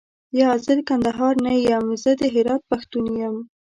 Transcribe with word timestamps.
یا، 0.39 0.49
زه 0.65 0.71
د 0.79 0.81
کندهار 0.89 1.33
نه 1.45 1.53
یم 1.69 1.85
زه 2.03 2.11
د 2.19 2.21
هرات 2.33 2.61
پښتون 2.71 3.05
یم. 3.21 3.35